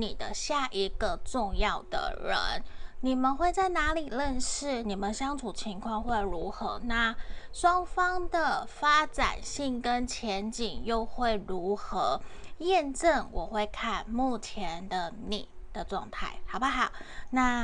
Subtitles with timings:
[0.00, 2.64] 你的下一个重要的人
[3.02, 4.82] 你们会在哪里认识？
[4.82, 6.78] 你们相处情况会如何？
[6.84, 7.14] 那
[7.50, 12.20] 双方的发展性跟前景又会如何？
[12.58, 16.92] 验证我会看目前的你的状态好不好？
[17.30, 17.58] 那